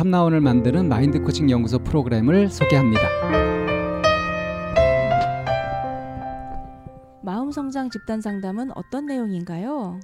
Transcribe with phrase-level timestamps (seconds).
[0.00, 3.02] 참나원을 만드는 마인드 코칭 연구소 프로그램을 소개합니다.
[7.22, 10.00] 마음 성장 집단 상담은 어떤 내용인가요?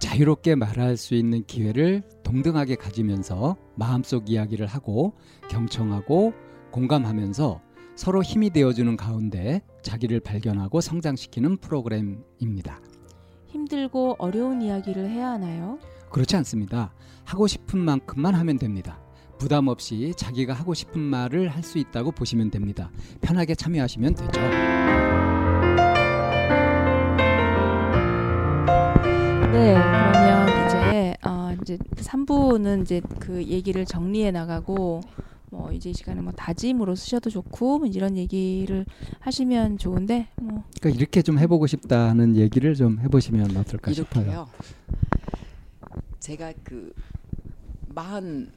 [0.00, 5.12] 자유롭게 말할 수 있는 기회를 동등하게 가지면서 마음속 이야기를 하고
[5.50, 6.32] 경청하고
[6.70, 7.60] 공감하면서
[7.96, 12.80] 서로 힘이 되어주는 가운데 자기를 발견하고 성장시키는 프로그램입니다.
[13.48, 15.78] 힘들고 어려운 이야기를 해야 하나요?
[16.08, 16.94] 그렇지 않습니다.
[17.26, 19.03] 하고 싶은 만큼만 하면 됩니다.
[19.44, 22.90] 부담 없이 자기가 하고 싶은 말을 할 수 있다고 보시면 됩니다.
[23.20, 24.40] 편하게 참여하시면 되죠.
[29.52, 35.02] 네, 그러면 이제 어 이제 3부는 이제 그 얘기를 정리해 나가고
[35.50, 38.86] 뭐 이제 이 시간에 뭐 다짐으로 쓰셔도 좋고 뭐 이런 얘기를
[39.20, 44.22] 하시면 좋은데 뭐 그러니까 이렇게 좀 해보고 싶다는 얘기를 좀 해보시면 어떨까 싶어요.
[44.22, 44.48] 이렇게요.
[46.20, 46.94] 제가 그
[47.94, 48.50] 마흔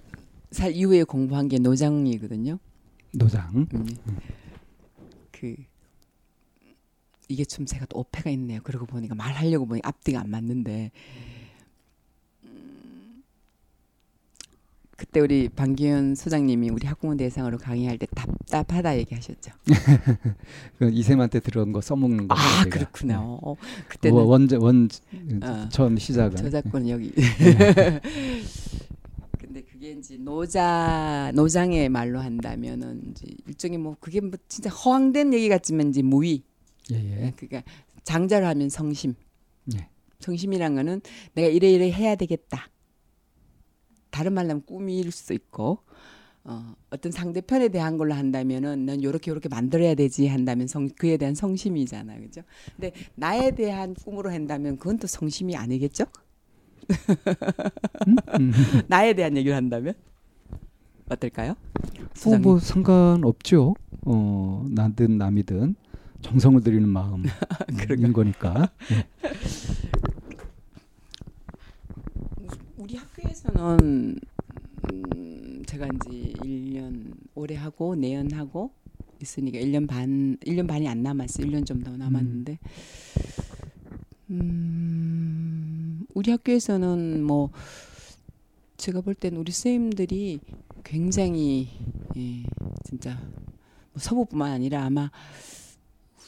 [0.51, 2.59] 살 이후에 공부한 게 노장이거든요.
[3.13, 3.67] 노장.
[3.73, 3.87] 음.
[5.31, 5.55] 그
[7.29, 8.61] 이게 좀 제가 또 오패가 있네요.
[8.63, 10.91] 그러고 보니까 말하려고 보니 앞뒤가 안 맞는데
[12.45, 13.23] 음,
[14.95, 19.51] 그때 우리 방기현 소장님이 우리 학부모 대상으로 강의할 때 답답하다 얘기하셨죠.
[20.79, 22.35] 그 이쌤한테 들은 거 써먹는 거.
[22.35, 22.69] 아 제가.
[22.77, 23.17] 그렇구나.
[23.17, 23.19] 네.
[23.23, 23.55] 어,
[23.89, 24.89] 그때는 원, 원, 원
[25.43, 25.69] 어.
[25.69, 26.37] 처음 시작은.
[26.37, 27.13] 저작권은 여기.
[29.87, 29.93] 네.
[29.93, 35.89] 그게 이제 노자 노장의 말로 한다면은 이제 일종의 뭐 그게 뭐 진짜 허황된 얘기 같지만
[35.89, 36.43] 이제 무위.
[36.91, 37.33] 예, 예.
[37.35, 37.63] 그러니까
[38.03, 39.15] 장자로 하면 성심.
[39.75, 39.89] 예.
[40.19, 41.01] 성심이란 거는
[41.33, 42.69] 내가 이래 이래 해야 되겠다.
[44.09, 45.79] 다른 말로 하면 꿈일 수도 있고
[46.43, 51.35] 어, 어떤 상대편에 대한 걸로 한다면은 난 요렇게 요렇게 만들어야 되지 한다면 성 그에 대한
[51.35, 52.17] 성심이잖아.
[52.19, 52.41] 그죠?
[52.75, 56.05] 근데 나에 대한 꿈으로 한다면 그건 또 성심이 아니겠죠?
[58.39, 58.51] 음?
[58.87, 59.93] 나에 대한 얘기를 한다면
[61.09, 61.51] 어떨까요?
[61.51, 61.55] 어,
[62.13, 62.41] 수장님?
[62.41, 63.75] 뭐 상관없죠.
[64.05, 65.75] 어, 나든 남이든
[66.21, 67.25] 정성을 들이는 마음인
[68.13, 68.71] 거니까.
[72.77, 74.19] 우리 학교에서는
[74.93, 76.09] 음, 제가 이제
[76.43, 78.71] 1년 올해 하고 내년 하고
[79.21, 81.43] 있으니까 1년 반 1년 반이 안 남았어.
[81.43, 82.59] 1년 좀 더 남았는데
[84.29, 85.76] 음,
[86.17, 87.51] 우리 학교에서는 뭐
[88.77, 90.39] 제가 볼 땐 우리 선생님들이
[90.83, 91.69] 굉장히
[92.15, 92.43] 예,
[92.83, 93.19] 진짜
[93.93, 95.11] 뭐 서부뿐만 아니라 아마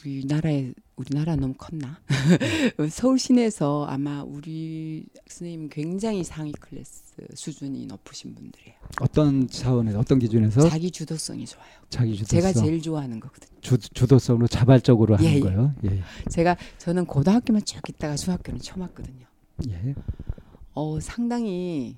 [0.00, 2.00] 우리나라에 우리나라 너무 컸나?
[2.90, 7.02] 서울 시내에서 아마 우리 선생님 굉장히 상위 클래스
[7.34, 8.74] 수준이 높으신 분들이에요.
[9.00, 11.68] 어떤 차원에서 어떤 기준에서 자기 주도성이 좋아요.
[11.88, 13.60] 자기 주도성, 제가 제일 좋아하는 거거든요.
[13.60, 15.40] 주, 주도성으로 자발적으로 하는 예, 예.
[15.40, 15.74] 거예요.
[15.84, 16.00] 예,
[16.30, 19.29] 제가 저는 고등학교만 쭉 있다가 중학교는 처음 왔거든요.
[19.68, 19.94] 예.
[20.74, 21.96] 어 상당히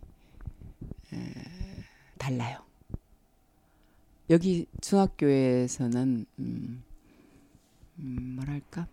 [1.13, 1.17] 에,
[2.19, 2.59] 달라요.
[4.31, 6.83] 여기 중학교에서는 음,
[7.99, 8.87] 음, 뭐랄까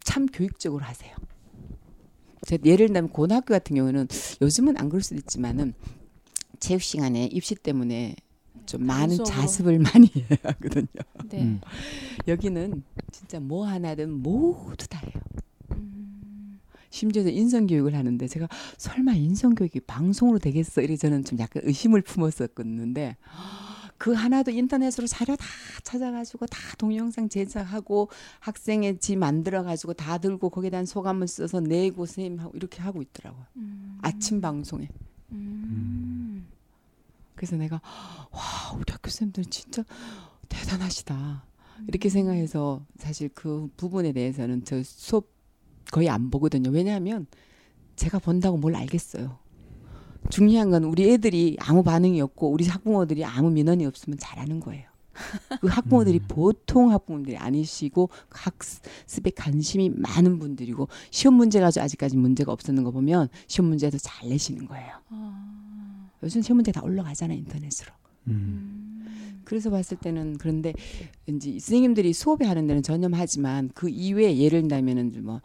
[0.00, 1.14] 참 교육적으로 하세요.
[2.46, 4.06] 제 예를 들면 고등학교 같은 경우는
[4.42, 5.74] 요즘은 안 그럴 수도 있지만은
[6.60, 8.14] 체육 시간에 입시 때문에
[8.66, 9.24] 좀 많은 단속으로.
[9.24, 10.86] 자습을 많이 해야 하거든요.
[11.28, 11.42] 네.
[11.42, 11.60] 음.
[12.28, 15.22] 여기는 진짜 뭐 하나든 모두 다 해요.
[16.94, 18.48] 음, 심지어 인성 교육을 하는데 제가
[18.78, 23.16] 설마 인성 교육이 방송으로 되겠어 이래 저는 좀 약간 의심을 품었었는데
[23.98, 25.46] 그 하나도 인터넷으로 자료 다
[25.82, 28.10] 찾아가지고 다 동영상 제작하고
[28.40, 33.44] 학생의 지 만들어가지고 다 들고 거기에 대한 소감을 써서 내고 선생님하고 이렇게 하고 있더라고요.
[33.56, 33.98] 음.
[34.02, 34.88] 아침 방송에.
[35.32, 36.46] 음.
[37.34, 37.80] 그래서 내가
[38.30, 38.40] 와
[38.74, 39.84] 우리 학교 쌤들 진짜
[40.48, 41.44] 대단하시다
[41.88, 45.33] 이렇게 생각해서 사실 그 부분에 대해서는 저 수업
[45.94, 46.70] 거의 안 보거든요.
[46.70, 47.26] 왜냐하면
[47.94, 49.38] 제가 본다고 뭘 알겠어요.
[50.28, 54.88] 중요한 건 우리 애들이 아무 반응이 없고 우리 학부모들이 아무 민원이 없으면 잘하는 거예요.
[55.60, 56.24] 그 학부모들이 음.
[56.26, 63.28] 보통 학부모들이 아니시고 학습에 관심이 많은 분들이고 시험 문제 가지고 아직까지 문제가 없었는 거 보면
[63.46, 64.90] 시험 문제도 잘 내시는 거예요.
[65.10, 66.08] 아.
[66.24, 67.92] 요즘 시험 문제 다 올라가잖아요 인터넷으로.
[68.26, 68.32] 음.
[68.32, 69.42] 음.
[69.44, 70.72] 그래서 봤을 때는 그런데
[71.28, 75.40] 이제 선생님들이 수업에 하는 데는 전념하지만 그 이외에 예를 들면은 뭐 음,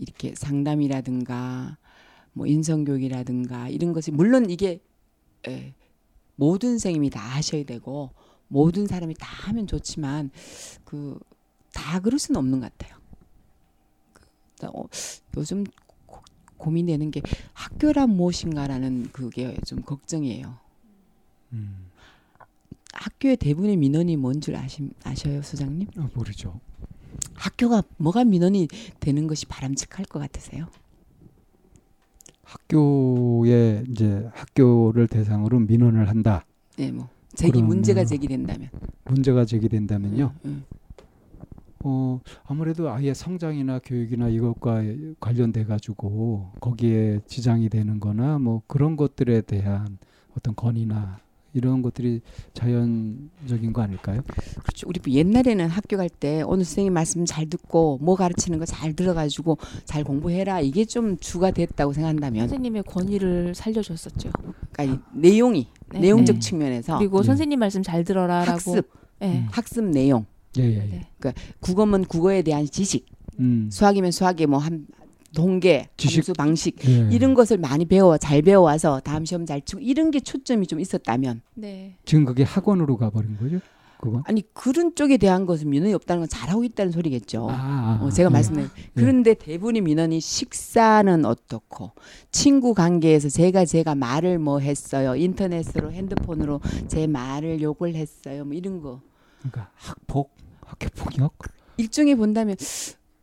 [0.00, 1.78] 이렇게 상담이라든가
[2.32, 4.80] 뭐 인성교육이라든가 이런 것이 물론 이게
[5.48, 5.74] 에,
[6.36, 8.10] 모든 선생님이 다 하셔야 되고
[8.48, 10.30] 모든 사람이 다 하면 좋지만
[10.84, 11.18] 그
[11.72, 12.98] 다 그럴 수는 없는 것 같아요.
[14.60, 14.84] 그, 어,
[15.36, 15.64] 요즘
[16.06, 16.20] 고,
[16.56, 20.58] 고민되는 게 학교란 무엇인가라는 그게 좀 걱정이에요.
[21.52, 21.86] 음.
[22.92, 25.88] 학교의 대부분의 민원이 뭔 줄 아시, 아셔요, 소장님?
[25.98, 26.60] 어, 모르죠.
[27.34, 28.68] 학교가 뭐가 민원이
[29.00, 30.66] 되는 것이 바람직할 것 같으세요?
[32.42, 36.44] 학교에 이제 학교를 대상으로 민원을 한다.
[36.76, 38.70] 네, 뭐 제기 문제가 제기된다면.
[39.04, 40.32] 문제가 제기된다면요.
[40.44, 40.64] 음,
[41.84, 44.82] 어 아무래도 아이의 성장이나 교육이나 이것과
[45.20, 49.98] 관련돼 가지고 거기에 지장이 되는거나 뭐 그런 것들에 대한
[50.36, 51.20] 어떤 건의나
[51.52, 52.20] 이런 것들이
[52.54, 54.22] 자연적인 거 아닐까요?
[54.62, 54.88] 그렇죠.
[54.88, 60.04] 우리 옛날에는 학교 갈때 오늘 선생님 말씀 잘 듣고 뭐 가르치는 거 잘 들어가지고 잘
[60.04, 64.30] 공부해라 이게 좀 주가 됐다고 생각한다면, 선생님의 권위를 살려줬었죠.
[64.72, 66.40] 그러니까 이 내용이 네, 내용적 네.
[66.40, 67.26] 측면에서 그리고 네.
[67.26, 68.50] 선생님 말씀 잘 들어라라고.
[68.52, 68.88] 학습,
[69.18, 69.44] 네.
[69.50, 70.24] 학습 내용,
[70.58, 70.76] 예 예.
[70.76, 71.08] 예.
[71.20, 71.34] 네.
[71.60, 73.06] 국어면 국어에 대한 지식,
[73.40, 73.68] 음.
[73.72, 74.86] 수학이면 수학의 뭐한
[75.34, 76.18] 동계, 지식.
[76.18, 77.08] 함수 방식 예.
[77.12, 81.42] 이런 것을 많이 배워 잘 배워와서 다음 시험 잘 치고 이런 게 초점이 좀 있었다면
[81.54, 81.96] 네.
[82.04, 83.60] 지금 그게 학원으로 가버린 거죠?
[84.00, 84.22] 그건?
[84.26, 87.48] 아니 그런 쪽에 대한 것은 민원이 없다는 건 잘하고 있다는 소리겠죠.
[87.50, 88.32] 아, 아, 어, 제가 예.
[88.32, 91.92] 말씀드린 그런데 대부분의 민원이 식사는 어떻고
[92.30, 98.80] 친구 관계에서 제가 제가 말을 뭐 했어요 인터넷으로 핸드폰으로 제 말을 욕을 했어요 뭐 이런
[98.80, 99.02] 거
[99.40, 100.30] 그러니까 학폭,
[100.64, 101.34] 학교 폭력.
[101.76, 102.56] 일종의 본다면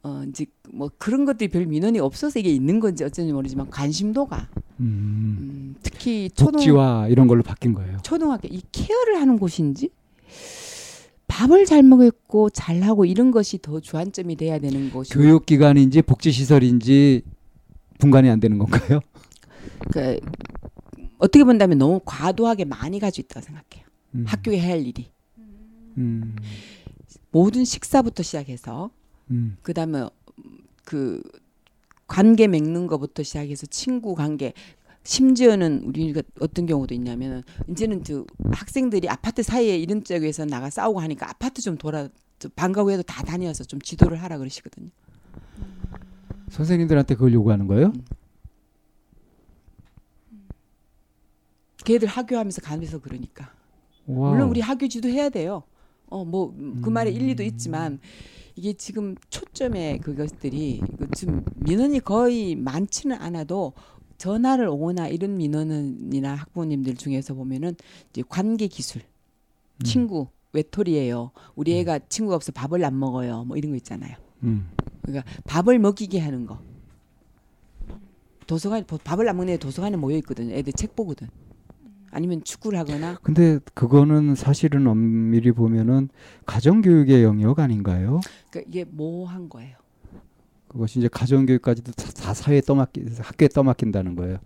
[0.08, 4.48] 어 이제 뭐 그런 것들이 별 민원이 없어서 이게 있는 건지 어쩐지 모르지만 관심도가
[4.80, 4.86] 음.
[4.86, 7.98] 음, 특히 초등 복지화 이런 걸로 바뀐 거예요.
[8.04, 9.90] 초등학교 이 케어를 하는 곳인지
[11.28, 17.24] 밥을 잘 먹었고 잘 하고 이런 것이 더 주안점이 돼야 되는 곳이 교육기관인지 복지시설인지
[18.00, 19.02] 분간이 안 되는 건가요?
[19.92, 20.20] 그
[21.18, 23.86] 어떻게 본다면 너무 과도하게 많이 가지고 있다고 생각해요.
[24.16, 24.24] 음.
[24.26, 25.12] 학교에 해야 할 일이
[25.98, 26.36] 음.
[27.32, 28.90] 모든 식사부터 시작해서
[29.32, 29.58] 음.
[29.62, 30.08] 그다음에
[30.86, 31.22] 그
[32.08, 34.54] 관계 맺는 것부터 시작해서 친구 관계
[35.04, 41.30] 심지어는 우리가 어떤 경우도 있냐면은 이제는 저 학생들이 아파트 사이에 이런 쪽에서 나가 싸우고 하니까
[41.30, 42.10] 아파트 좀 돌아
[42.40, 44.90] 저 방과 후에도 다 다녀서 좀 지도를 하라 그러시거든요.
[46.50, 47.94] 선생님들한테 그걸 요구하는 거예요?
[51.86, 53.52] 걔들 학교하면서 가면서 그러니까.
[54.06, 54.34] wow.
[54.34, 55.64] 물론 우리 학교 지도 해야 돼요.
[56.10, 57.16] 어 뭐 그 말에 음.
[57.16, 58.00] 일리도 있지만
[58.58, 63.74] 이게 지금 초점의 그것들이 그 지금 민원이 거의 많지는 않아도
[64.18, 67.76] 전화를 오거나 이런 민원이나 학부모님들 중에서 보면은
[68.10, 69.84] 이제 관계 기술, 음.
[69.84, 71.30] 친구 외톨이에요.
[71.56, 73.44] 우리 애가 친구가 없어 밥을 안 먹어요.
[73.44, 74.16] 뭐 이런 거 있잖아요.
[74.42, 74.68] 음.
[75.04, 76.60] 그러니까 밥을 먹이게 하는 거.
[78.48, 80.56] 도서관 밥을 안 먹는 애 도서관에 모여 있거든요.
[80.56, 81.28] 애들 책 보거든.
[82.12, 86.10] 아니면 축구를 하거나 근데 그거는 사실은 엄밀히 보면은
[86.46, 88.22] 가정 교육의 영역 아닌가요?
[88.50, 89.78] 그러니까 이게 모호한 거예요.
[90.68, 94.38] 그것이 이제 가정 교육까지도 다, 다 사회에 떠맡기 학교에 떠맡긴다는 거예요.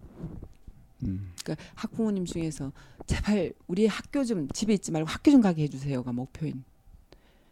[1.03, 1.32] 음.
[1.44, 2.72] 그러니까 학부모님 중에서
[3.08, 6.63] 제발 우리 학교 좀 집에 있지 말고 학교 좀 가게 해주세요가 목표인.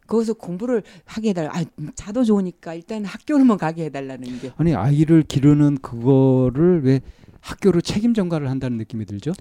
[0.06, 1.50] 거기서 공부를 하게 해달라.
[1.52, 1.64] 아,
[1.94, 4.52] 자도 좋으니까 일단 학교로만 가게 해달라는 게.
[4.56, 7.00] 아니 아이를 기르는 그거를 왜
[7.40, 9.32] 학교로 책임 전가를 한다는 느낌이 들죠?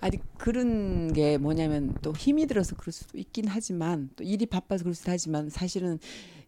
[0.00, 4.94] 아직 그런 게 뭐냐면 또 힘이 들어서 그럴 수도 있긴 하지만 또 일이 바빠서 그럴
[4.94, 5.98] 수도 하지만 사실은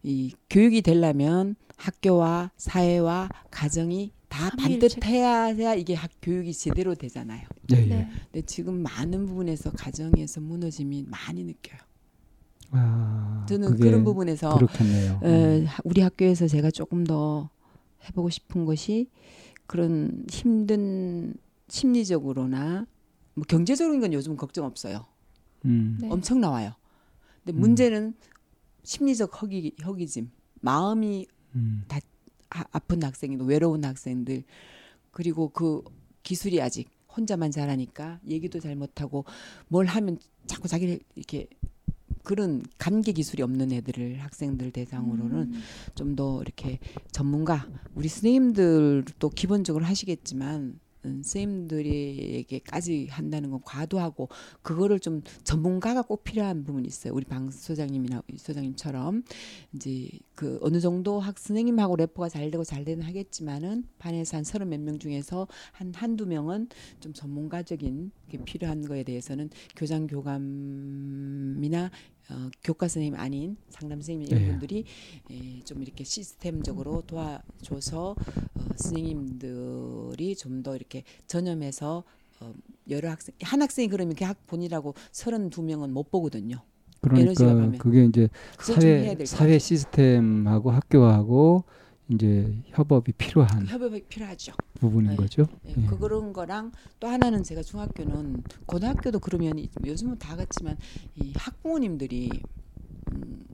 [0.03, 4.49] 이 교육이 되려면 학교와 사회와 가정이 다.
[4.57, 7.47] 반듯해야 이게 학 교육이 제대로 되잖아요.
[7.71, 7.85] 예, 예.
[7.85, 8.09] 네.
[8.31, 11.79] 근데 지금 많은 부분에서 가정에서 무너짐이 많이 느껴요.
[12.71, 15.21] 아, 저는 그런 부분에서 그렇겠네요.
[15.23, 17.49] 에, 하- 우리 학교에서 제가 조금 더
[18.09, 19.09] 해보고 싶은 것이
[19.67, 21.35] 그런 힘든
[21.67, 22.87] 심리적으로나
[23.35, 25.05] 뭐 경제적인 건 요즘 걱정 없어요.
[25.65, 25.97] 음.
[26.01, 26.09] 네.
[26.09, 26.73] 엄청 나와요.
[27.43, 27.59] 근데 음.
[27.59, 28.15] 문제는
[28.83, 30.31] 심리적 허기 허기짐,
[30.61, 31.83] 마음이 음.
[32.49, 34.43] 아, 아픈 학생들, 외로운 학생들
[35.11, 35.83] 그리고 그
[36.23, 39.25] 기술이 아직 혼자만 잘하니까 얘기도 잘 못하고
[39.67, 41.47] 뭘 하면 자꾸 자기를 이렇게
[42.27, 45.61] 그런 감기 기술이 없는 애들을 학생들 대상으로는 음.
[45.95, 46.77] 좀더 이렇게
[47.13, 47.65] 전문가
[47.95, 54.29] 우리 선생님들도 기본적으로 하시겠지만 음, 선생님들에게까지 한다는 건 과도하고
[54.61, 57.13] 그거를 좀 전문가가 꼭 필요한 부분이 있어요.
[57.13, 59.23] 우리 방 소장님이나 이 소장님처럼
[59.73, 64.69] 이제 그 어느 정도 학 선생님하고 래퍼가 잘 되고 잘 되는 하겠지만은 반에서 한 서른
[64.69, 66.67] 몇 명 중에서 한 한두 명은
[66.99, 71.89] 좀 전문가적인 게 필요한 거에 대해서는 교장 교감이나
[72.29, 74.47] 어, 교과 선생님 아닌 상담 선생님 이런 네.
[74.49, 74.83] 분들이
[75.31, 78.11] 에, 좀 이렇게 시스템적으로 도와줘서
[78.55, 82.03] 어, 선생님들이 좀 더 이렇게 전염해서
[82.39, 82.53] 어,
[82.89, 86.61] 여러 학생 한 학생이 그러면 그 학본이라고 서른 두 명은 못 보거든요.
[87.01, 87.77] 그러니까.
[87.77, 88.29] 그게 이제
[88.59, 89.59] 사회 사회.
[89.59, 91.63] 시스템하고 학교하고
[92.09, 94.53] 이제 협업이 필요한 협업이 필요하죠.
[94.79, 95.15] 부분인 네.
[95.17, 95.45] 거죠.
[95.65, 95.85] 예, 예.
[95.87, 100.77] 그 그런 거랑 또 하나는 제가 중학교는 고등학교도 그러면 이- 요즘은 다 같지만
[101.15, 102.29] 이 학부모님들이
[103.11, 103.45] 음,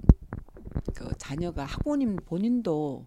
[0.94, 3.06] 그 자녀가 학부모님 본인도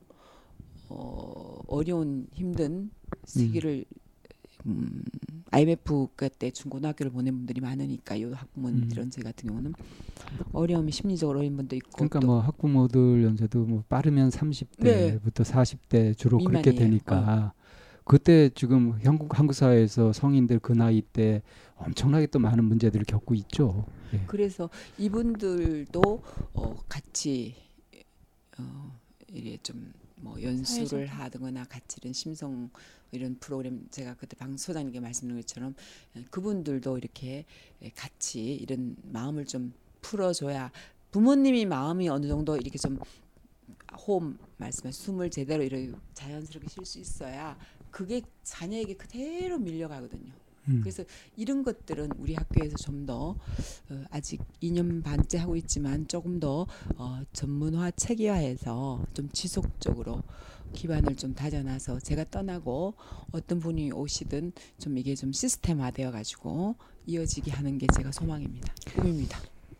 [0.89, 2.91] 어, 어려운 힘든
[3.27, 4.06] 시기를 음,
[5.51, 9.11] IMF 그때 중고등학교를 보낸 분들이 많으니까 요 학부모님들은 음.
[9.11, 9.75] 제 같은 경우는
[10.53, 14.39] 어려움이 심리적으로 어려운 분도 있고 그러니까 또뭐 학부모들 연세도 뭐 빠르면 네.
[14.39, 16.75] 30대부터 40대 주로 그렇게 미만이에요.
[16.75, 16.79] 어.
[16.79, 17.53] 되니까
[18.05, 21.43] 그때 지금 한국 한국 사회에서 성인들 그 나이 때
[21.77, 23.85] 엄청나게 또 많은 문제들을 겪고 있죠.
[24.15, 24.23] 예.
[24.27, 26.01] 그래서 이분들도
[26.55, 27.55] 어, 같이
[28.59, 31.07] 어, 이게 좀 뭐 연수를.
[31.07, 32.71] 하거나 같이 이런 심성
[33.13, 35.75] 이런 프로그램 제가 그때 방 소장님께 말씀드린 것처럼
[36.15, 37.45] 어, 그분들도 이렇게
[37.83, 40.73] 예, 같이 이런 마음을 좀 풀어줘야
[41.11, 42.99] 부모님이 마음이 어느 정도 이렇게 좀
[43.97, 47.57] 호흡 말씀에 숨을 제대로 이렇게 자연스럽게 쉴 수 있어야
[47.91, 50.33] 그게 자녀에게 그대로 밀려가거든요.
[50.69, 50.81] 음.
[50.81, 51.05] 그래서
[51.37, 53.37] 이런 것들은 우리 학교에서 좀더
[53.91, 60.23] 어, 아직 2년 반째 하고 있지만 조금 더 어, 전문화 체계화해서 좀 지속적으로
[60.73, 62.95] 기반을 좀 다져놔서 제가 떠나고
[63.33, 68.73] 어떤 분이 오시든 좀 이게 좀 시스템화되어 가지고 이어지게 하는 게 제가 소망입니다.
[68.97, 69.39] 꿈입니다.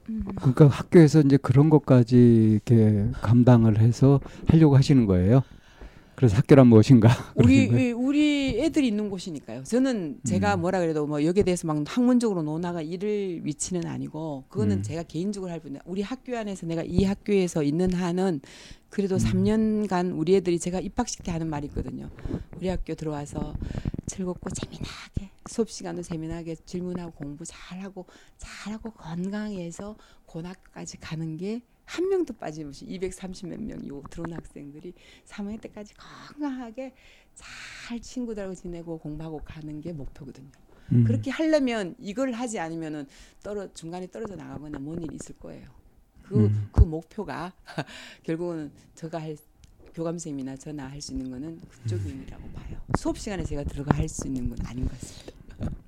[0.09, 0.25] 음.
[0.37, 2.17] 그러니까 학교에서 이제 그런 것까지
[2.65, 5.43] 이렇게 감당을 해서 하려고 하시는 거예요.
[6.17, 7.09] 그래서 학교란 무엇인가?
[7.37, 7.71] 우리?
[7.73, 9.65] 예, 우리 애들이 있는 곳이니까요.
[9.65, 10.63] 저는 제가 음.
[10.63, 14.83] 뭐라 그래도 뭐 여기에 대해서 막 학문적으로 논하가 이를 위치는 아니고 그거는 음.
[14.83, 15.81] 제가 개인적으로 할 뿐이야.
[15.85, 18.41] 우리 학교 안에서 내가 이 학교에서 있는 한은
[18.89, 19.19] 그래도 음.
[19.19, 22.09] 3년간 우리 애들이 제가 입학식 때 하는 말이 있거든요.
[22.57, 23.55] 우리 학교 들어와서
[24.07, 28.07] 즐겁고 재미나게 수업 시간도 재미나게 질문하고 공부 잘하고
[28.39, 34.93] 잘하고 건강해서 고등학교까지 가는 게 한 명도 빠짐없이 230 몇 명이 오- 들어온 학생들이
[35.25, 36.95] 3학년 때까지 건강하게
[37.35, 40.51] 잘 친구들하고 지내고 공부하고 가는 게 목표거든요.
[40.93, 41.05] 음.
[41.05, 43.07] 그렇게 하려면 이걸 하지 않으면은
[43.43, 45.69] 떨어 중간에 떨어져 나가거나 뭔 일이 있을 거예요.
[46.23, 46.69] 그 음.
[46.73, 47.53] 그 목표가
[48.25, 49.37] 결국은 제가 할
[49.95, 52.81] 교감 선생님이나 저나 할 수 있는 거는 그쪽이라고 봐요.
[52.99, 55.37] 수업 시간에 제가 들어가 할 수 있는 건 아닌 것 같습니다.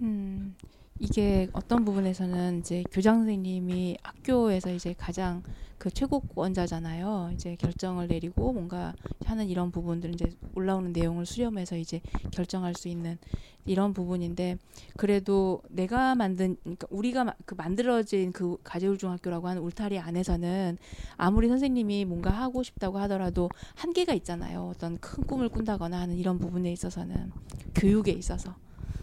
[0.03, 0.55] 음,
[1.01, 5.43] 이게 어떤 부분에서는 이제 교장 선생님이 학교에서 이제 가장
[5.79, 7.31] 그 최고권자잖아요.
[7.35, 10.27] 이제 결정을 내리고 뭔가 하는 이런 부분들 이제
[10.57, 12.01] 올라오는 내용을 수렴해서 이제
[12.33, 13.17] 결정할 수 있는
[13.65, 14.59] 이런 부분인데
[14.97, 20.79] 그래도 내가 만든 그러니까 우리가 마- 그 만들어진 그 가재울 중학교라고 하는 울타리 안에서는
[21.17, 24.73] 아무리 선생님이 뭔가 하고 싶다고 하더라도 한계가 있잖아요.
[24.75, 27.31] 어떤 큰 꿈을 꾼다거나 하는 이런 부분에 있어서는
[27.77, 28.57] 교육에 있어서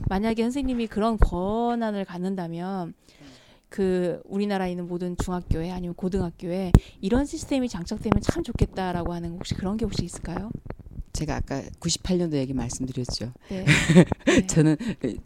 [0.10, 2.94] 만약에 선생님이 그런 권한을 갖는다면
[3.70, 6.72] 그 우리나라에 있는 모든 중학교에 아니면 고등학교에
[7.02, 10.50] 이런 시스템이 장착되면 참 좋겠다라고 하는 혹시 그런 게 혹시 있을까요?
[11.14, 13.32] 제가 아까 98년도 얘기 말씀드렸죠.
[13.50, 13.66] 네.
[14.26, 14.48] 네.
[14.48, 14.76] 저는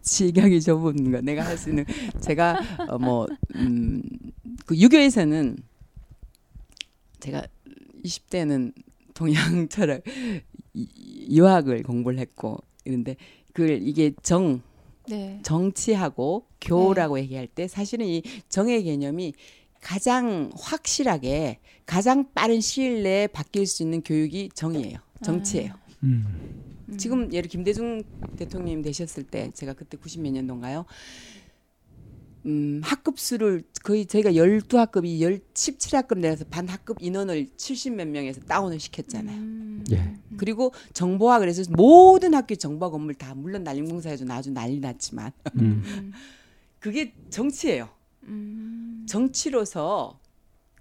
[0.02, 1.84] 시각이 좁은 거 내가 할 수 있는
[2.22, 2.60] 제가
[2.90, 4.02] 어, 뭐 음,
[4.66, 5.58] 그 유교에서는
[7.20, 7.44] 제가
[8.06, 8.74] 20대는
[9.14, 10.02] 동양 철학
[10.74, 13.16] 이- 유학을 공부를 했고 이런데
[13.54, 14.62] 그걸 이게 정
[15.08, 15.40] 네.
[15.44, 19.34] 정치하고 교라고 얘기할 때 사실은 이 정의 개념이
[19.82, 25.00] 가장 확실하게 가장 빠른 시일 내에 바뀔 수 있는 교육이 정이에요.
[25.24, 25.74] 정치예요.
[26.04, 26.26] 음.
[26.90, 26.98] 음.
[26.98, 28.04] 지금 예를 김대중
[28.38, 30.86] 대통령님 되셨을 때 제가 그때 90몇 년도인가요?
[32.46, 39.38] 음, 학급 수를 거의 저희가 12학급이 17학급 내려서 반 학급 인원을 70몇 명에서 다운을 시켰잖아요.
[39.38, 39.84] 음.
[39.92, 40.14] 예.
[40.38, 45.84] 그리고 정보화 그래서 모든 학교 정보화 건물 다 물론 난림공사에도 아주 난리 났지만 음.
[45.86, 46.12] 음.
[46.80, 47.90] 그게 정치예요.
[48.24, 49.06] 음.
[49.08, 50.20] 정치로서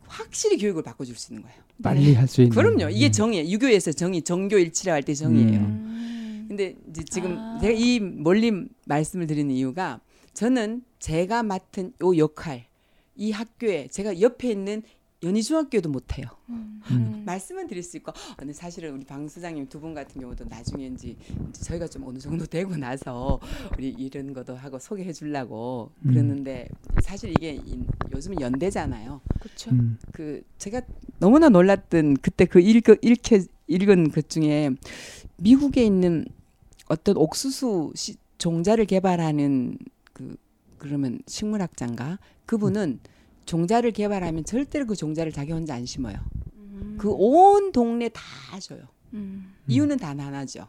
[0.07, 1.59] 확실히 교육을 바꿔줄 수 있는 거예요.
[1.83, 2.55] 빨리 할 수 있는.
[2.55, 2.89] 그럼요.
[2.91, 3.13] 이게 음.
[3.13, 3.49] 정이에요.
[3.51, 5.59] 유교에서 정의, 정교일치라고 할때 정이에요.
[5.61, 6.45] 음.
[6.49, 7.59] 근데 이제 지금 아.
[7.61, 8.53] 제가 이 멀리
[8.87, 10.01] 말씀을 드리는 이유가
[10.35, 12.67] 저는 제가 맡은 요 역할,
[13.17, 14.83] 이 학교에 제가 옆에 있는
[15.23, 16.27] 연희중학교도 못해요.
[16.49, 16.81] 음.
[16.93, 17.23] 음.
[17.27, 21.17] 말씀은 드릴 수 있고 근데 사실은 우리 방 수장님 두 분 같은 경우도 나중에 이제,
[21.53, 23.41] 저희가 좀 어느 정도 되고 나서
[23.77, 26.11] 우리 이런 것도 하고 소개해 주려고 음.
[26.13, 26.69] 그러는데
[27.03, 29.21] 사실 이게 이- 요즘은 연대잖아요.
[29.41, 29.71] 그렇죠.
[29.73, 29.99] 음.
[30.13, 30.83] 그 제가
[31.19, 34.71] 너무나 놀랐던 그때 그 읽어 읽혀 읽은 것 중에
[35.37, 36.27] 미국에 있는
[36.89, 39.77] 어떤 옥수수 시, 종자를 개발하는
[40.13, 40.37] 그
[40.79, 43.01] 그러면 식물학자인가 그분은
[43.47, 46.17] 종자를 개발하면 절대로 그 종자를 자기 혼자 안 심어요.
[46.57, 46.97] 음.
[46.99, 48.23] 그온 동네 다
[48.61, 48.81] 줘요.
[49.15, 49.55] 음.
[49.67, 50.69] 이유는 단 하나죠.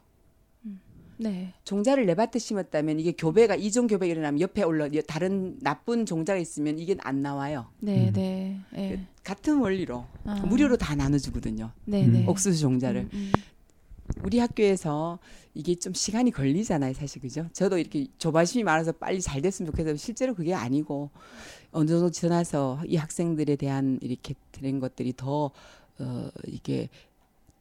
[1.21, 1.53] 네.
[1.65, 6.79] 종자를 내 밭에 심었다면 이게 교배가 이종 교배가 일어나면 옆에 올라 다른 나쁜 종자가 있으면
[6.79, 7.67] 이게 안 나와요.
[7.81, 8.13] 네, 음.
[8.13, 8.61] 네.
[8.71, 9.05] 네.
[9.23, 10.35] 같은 원리로 아.
[10.45, 11.71] 무료로 다 나눠주거든요.
[11.83, 12.13] 네, 음.
[12.13, 12.25] 네.
[12.25, 13.01] 옥수수 종자를.
[13.01, 13.31] 음, 음.
[14.23, 15.19] 우리 학교에서
[15.53, 17.47] 이게 좀 시간이 걸리잖아요, 사실 그죠?
[17.53, 19.95] 저도 이렇게 조바심이 많아서 빨리 잘 됐으면 좋겠어요.
[19.97, 21.09] 실제로 그게 아니고
[21.71, 25.51] 어느 정도 지나서 이 학생들에 대한 이렇게 된 것들이 더
[25.99, 26.89] 어, 이게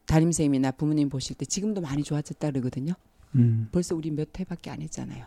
[0.07, 2.95] 담임 선생님이나 부모님 보실 때 지금도 많이 좋아졌다 그러거든요.
[3.35, 3.69] 음.
[3.73, 5.27] 벌써 우리 몇 회밖에 안 했잖아요.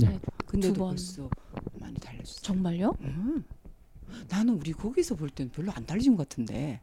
[0.00, 0.18] 네.
[0.46, 0.88] 근데도 두 번.
[0.90, 1.30] 벌써
[1.78, 2.42] 많이 달라졌어요.
[2.42, 2.96] 정말요?
[3.00, 3.44] 음.
[4.28, 6.80] 나는 우리 거기서 볼 때는 별로 안 달라진 것 같은데.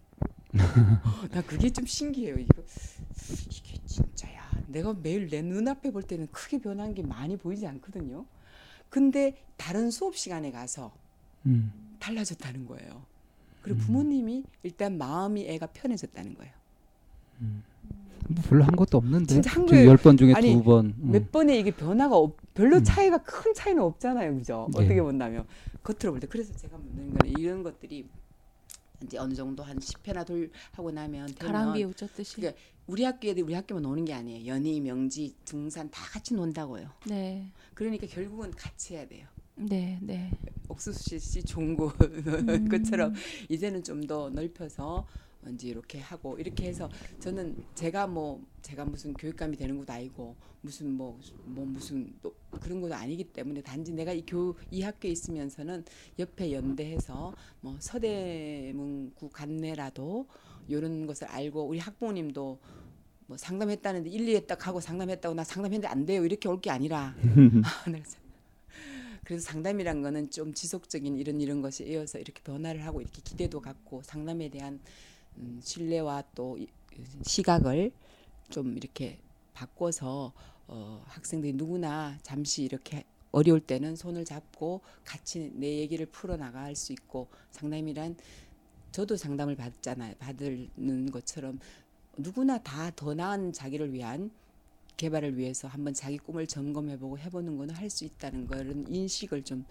[1.32, 2.36] 나 그게 좀 신기해요.
[2.38, 2.62] 이거
[3.50, 4.42] 이게 진짜야.
[4.68, 8.26] 내가 매일 내 눈앞에 볼 때는 크게 변한 게 많이 보이지 않거든요.
[8.90, 10.92] 근데 다른 수업 시간에 가서
[11.46, 11.72] 음.
[12.00, 13.04] 달라졌다는 거예요.
[13.62, 13.86] 그리고 음.
[13.86, 16.52] 부모님이 일단 마음이 애가 편해졌다는 거예요.
[18.28, 19.26] 뭐 별로 한 것도 없는데.
[19.34, 19.90] 진짜 한 거예요.
[19.90, 20.94] 열번 중에 아니, 두 번.
[21.00, 21.12] 음.
[21.12, 22.84] 몇 번에 이게 변화가 없, 별로 음.
[22.84, 24.68] 차이가 큰 차이는 없잖아요, 그죠?
[24.74, 24.80] 네.
[24.84, 25.46] 어떻게 본다면
[25.84, 28.08] 겉으로 볼 때 그래서 제가 묻는 거는 이런 것들이
[29.04, 32.36] 이제 어느 정도 한 10회나 돌 하고 나면 가랑비에 웃졌듯이.
[32.36, 32.56] 그게
[32.92, 34.46] 우리 학교 애들 우리 학교만 노는 게 아니에요.
[34.48, 36.90] 연희, 명지, 등산 다 같이 논다고요.
[37.08, 37.50] 네.
[37.74, 39.26] 그러니까 결국은 같이 해야 돼요.
[39.56, 40.30] 네, 네.
[40.68, 42.68] 옥수수 씨 종구 음.
[42.68, 43.14] 것처럼
[43.48, 45.08] 이제는 좀 더 넓혀서
[45.54, 46.90] 이제 이렇게 하고 이렇게 해서
[47.20, 52.82] 저는 제가 뭐 제가 무슨 교육감이 되는 것도 아니고 무슨 뭐, 뭐 무슨 또 그런
[52.82, 55.86] 것도 아니기 때문에 단지 내가 이 교 이 학교에 있으면서는
[56.20, 60.28] 옆에 연대해서 뭐 서대문구 간내라도
[60.68, 62.60] 이런 것을 알고 우리 학부모님도
[63.32, 67.16] 뭐 상담했다는데 일, 이에 딱 하고 상담했다고 나 상담했는데 안 돼요 이렇게 올 게 아니라
[67.64, 68.04] 아, 네.
[69.24, 74.02] 그래서 상담이란 거는 좀 지속적인 이런 이런 것이 이어서 이렇게 변화를 하고 이렇게 기대도 갖고
[74.04, 74.80] 상담에 대한
[75.38, 76.68] 음, 신뢰와 또 이-
[77.24, 77.92] 시각을
[78.50, 79.20] 좀 이렇게
[79.54, 80.34] 바꿔서
[80.68, 86.92] 어, 학생들이 누구나 잠시 이렇게 어려울 때는 손을 잡고 같이 내 얘기를 풀어 나갈 수
[86.94, 88.18] 있고 상담이란
[88.92, 90.16] 저도 상담을 받잖아요.
[90.20, 91.60] 받는 것처럼
[92.22, 94.32] 누구나 다 더 나은 자기를 위한
[94.98, 99.66] 개발을 위해서 한번 자기 꿈을 점검해보고 해보는 거는 할 수 있다는 그런 인식을 좀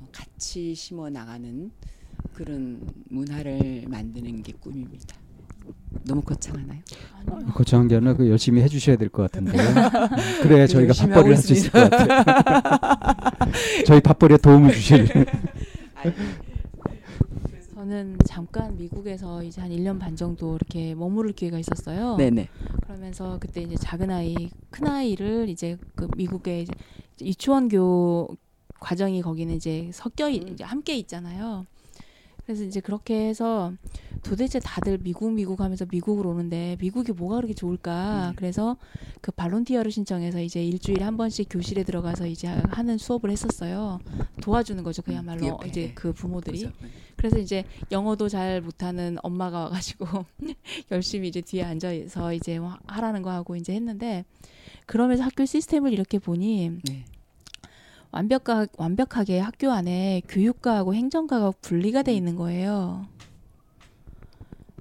[0.00, 1.70] 어, 같이 심어 나가는
[2.32, 5.16] 그런 문화를 만드는 게 꿈입니다.
[6.04, 6.80] 너무 거창하나요?
[7.14, 7.46] 아니요.
[7.52, 9.52] 거창한 게 아니라 그 열심히 해주셔야 될 것 같은데.
[9.58, 13.52] 음, 그래야 저희가 밥벌이를 할 수 있을 것 같아요.
[13.86, 15.06] 저희 밥벌이에 도움을 주실.
[17.82, 22.14] 저는 잠깐 미국에서 이제 한 1년 반 정도 이렇게 머무를 기회가 있었어요.
[22.16, 22.48] 네네.
[22.84, 26.72] 그러면서 그때 이제 작은 아이, 큰 아이를 이제 그 미국의 이제
[27.20, 28.36] 유치원교
[28.78, 30.52] 과정이 거기는 이제 섞여 있- 음.
[30.52, 31.66] 이제 함께 있잖아요.
[32.44, 33.72] 그래서 이제 그렇게 해서
[34.22, 38.30] 도대체 다들 미국 미국 하면서 미국으로 오는데 미국이 뭐가 그렇게 좋을까?
[38.30, 38.36] 음.
[38.36, 38.76] 그래서
[39.20, 44.00] 그 발론티어를 신청해서 이제 일주일에 한 번씩 교실에 들어가서 이제 하는 수업을 했었어요.
[44.40, 45.02] 도와주는 거죠.
[45.02, 45.68] 그야말로 옆에.
[45.68, 46.58] 이제 그 부모들이.
[46.58, 46.72] 그죠?
[47.16, 50.06] 그래서 이제 영어도 잘 못하는 엄마가 와가지고
[50.90, 54.24] 열심히 이제 뒤에 앉아서 이제 뭐 하라는 거 하고 이제 했는데
[54.86, 57.04] 그러면서 학교 시스템을 이렇게 보니 네.
[58.12, 63.06] 완벽하, 완벽하게 학교 안에 교육과하고 행정과가 분리가 돼 있는 거예요.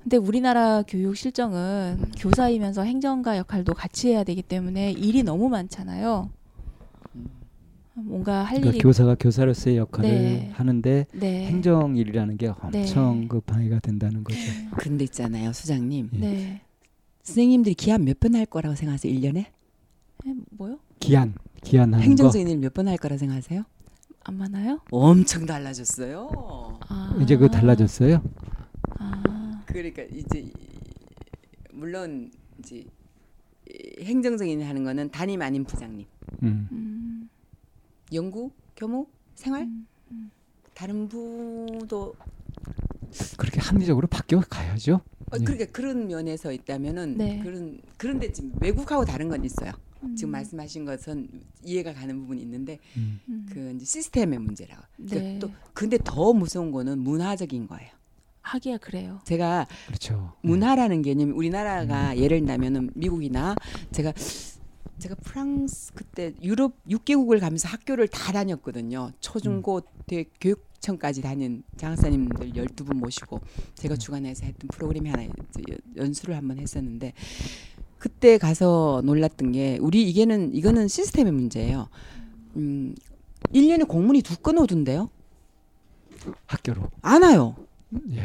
[0.04, 6.30] 근데 우리나라 교육 실정은 교사이면서 행정가 역할도 같이 해야 되기 때문에 일이 너무 많잖아요.
[7.16, 7.30] 음.
[7.94, 10.50] 뭔가 할 그러니까 일이 교사가 교사로서의 역할을 네.
[10.54, 11.46] 하는데 네.
[11.46, 13.28] 행정 일이라는 게 엄청 네.
[13.30, 14.40] 그 방해가 된다는 거죠.
[14.78, 16.10] 근데 있잖아요, 수장님.
[16.16, 16.20] 예.
[16.20, 16.62] 네.
[17.24, 19.14] 선생님들이 기한 몇 번 할 거라고 생각하세요?
[19.14, 19.38] 1년에?
[19.38, 20.80] 에, 뭐요?
[21.00, 22.04] 기한, 기한하는 거.
[22.04, 23.64] 행정적인 일 몇 번 할 거라 생각하세요?
[24.24, 24.80] 안 많아요?
[24.92, 26.80] 엄청 달라졌어요.
[26.88, 27.18] 아.
[27.22, 28.22] 이제 그 달라졌어요.
[29.00, 29.64] 아.
[29.66, 30.52] 그러니까 이제 이-
[31.72, 32.84] 물론 이제
[33.70, 36.06] 이 행정적인 일 하는 거는 담임 아닌 부장님,
[36.44, 36.68] 음.
[36.72, 37.30] 음.
[38.14, 40.30] 연구, 교무, 생활 음.
[40.74, 42.14] 다른 부도
[43.38, 44.96] 그렇게 합리적으로 바뀌어 가야죠.
[45.32, 45.44] 어, 예.
[45.44, 47.40] 그러니까 그런 면에서 있다면은 네.
[47.40, 49.72] 그런 그런데 지금 외국하고 다른 건 있어요.
[50.04, 50.16] 음.
[50.16, 51.30] 지금 말씀하신 것은
[51.64, 53.20] 이해가 가는 부분이 있는데 음.
[53.30, 53.46] 음.
[53.52, 54.82] 그 이제 시스템의 문제라고.
[54.98, 55.40] 그러니까 네.
[55.40, 57.90] 또 근데 더 무서운 거는 문화적인 거예요.
[58.42, 59.22] 하기야 그래요.
[59.26, 60.34] 제가 그렇죠.
[60.42, 62.18] 문화라는 개념이 우리나라가 음.
[62.18, 63.56] 예를 들면은 미국이나
[63.92, 64.14] 제가
[64.98, 69.12] 제가 프랑스 그때 유럽 6개국을 가면서 학교를 다 다녔거든요.
[69.20, 73.40] 초중고 대 교육 청까지 다닌 장사님들 12분 모시고
[73.76, 75.28] 제가 주관해서 했던 프로그램이 하나
[75.96, 77.14] 연수를 한번 했었는데
[78.02, 81.88] 그때 가서 놀랐던 게 우리 이게는 이거는 시스템의 문제예요.
[82.56, 82.96] 음
[83.54, 85.12] 1년에 공문이 두 건 오던데요.
[86.48, 86.90] 학교로.
[87.04, 87.56] 안 와요.
[88.14, 88.24] 예.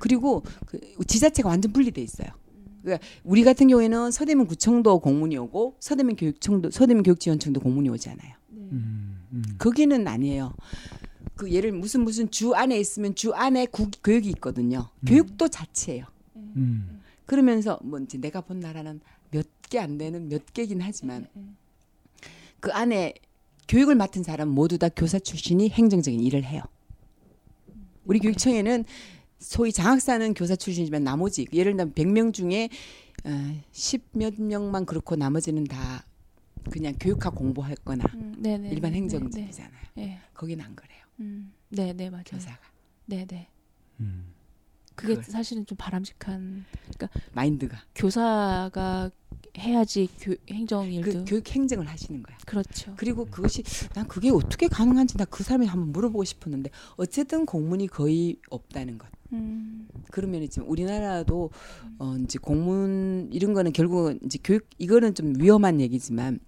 [0.00, 2.30] 그리고 그 지자체가 완전 분리돼 있어요.
[2.82, 8.34] 그러니까 우리 같은 경우에는 서대문 구청도 공문이 오고 서대문 교육청도 서대문 교육지원청도 공문이 오잖아요.
[8.50, 9.20] 음.
[9.32, 9.42] 음.
[9.58, 10.52] 거기는 아니에요.
[11.36, 14.88] 그 예를 무슨 무슨 주 안에 있으면 주 안에 구, 교육이 있거든요.
[15.00, 15.06] 음.
[15.06, 16.06] 교육도 자체예요.
[16.34, 16.99] 음.
[17.34, 21.28] 그러면서 뭐 이제 내가 본 나라는 몇 개 안 되는 몇 개긴 하지만
[22.58, 23.14] 그 안에
[23.68, 26.60] 교육을 맡은 사람 모두 다 교사 출신이 행정적인 일을 해요.
[28.04, 28.84] 우리 교육청에는
[29.38, 32.68] 소위 장학사는 교사 출신이지만 나머지 예를 들면 100명 중에
[33.24, 36.04] 어, 10몇 명만 그렇고 나머지는 다
[36.68, 38.70] 그냥 교육학 공부할 거나 음, 네네.
[38.70, 39.70] 일반 네, 행정직이잖아요.
[39.94, 40.04] 네.
[40.06, 40.18] 네.
[40.34, 40.98] 거기는 안 그래요.
[41.20, 41.52] 음.
[41.68, 42.24] 네, 네, 맞아요.
[42.26, 42.58] 교사가.
[43.06, 43.46] 네, 네.
[44.00, 44.34] 음.
[45.00, 45.24] 그게 그걸.
[45.24, 46.64] 사실은 좀 바람직한
[47.32, 49.10] 마인드가 교사가
[49.58, 52.36] 해야지 교, 행정 일도 그 교육 행정을 하시는 거야.
[52.46, 52.94] 그렇죠.
[52.96, 53.62] 그리고 그것이
[53.94, 59.08] 난 그게 어떻게 가능한지 나 그 사람이 한번 물어보고 싶었는데 어쨌든 공문이 거의 없다는 것.
[59.32, 59.88] 음.
[60.10, 61.50] 그러면 지금 우리나라도
[61.98, 66.40] 어 이제 공문 이런 거는 결국은 이제 교육 이거는 좀 위험한 얘기지만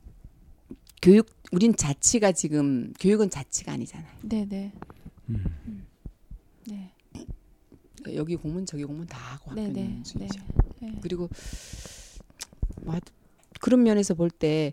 [1.01, 4.13] 교육 우린 자치가 지금 교육은 자치가 아니잖아요.
[4.23, 4.73] 네, 네.
[5.29, 5.87] 음.
[8.03, 8.13] 네.
[8.13, 9.95] 그러니까 여기 공문 저기 공문 다 하고 네, 학교는 네.
[9.97, 10.03] 네.
[10.05, 10.41] 순이죠.
[10.81, 10.99] 네.
[11.01, 11.29] 그리고
[12.83, 12.97] 뭐
[13.61, 14.73] 그런 면에서 볼 때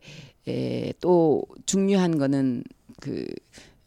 [0.99, 2.63] 또 중요한 거는
[2.99, 3.25] 그